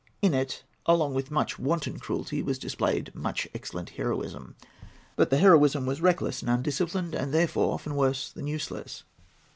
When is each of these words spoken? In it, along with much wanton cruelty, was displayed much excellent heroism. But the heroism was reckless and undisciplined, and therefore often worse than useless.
In 0.19 0.33
it, 0.33 0.63
along 0.87 1.13
with 1.13 1.29
much 1.29 1.59
wanton 1.59 1.99
cruelty, 1.99 2.41
was 2.41 2.57
displayed 2.57 3.13
much 3.13 3.47
excellent 3.53 3.91
heroism. 3.91 4.55
But 5.15 5.29
the 5.29 5.37
heroism 5.37 5.85
was 5.85 6.01
reckless 6.01 6.41
and 6.41 6.49
undisciplined, 6.49 7.13
and 7.13 7.31
therefore 7.31 7.71
often 7.75 7.93
worse 7.95 8.31
than 8.31 8.47
useless. 8.47 9.03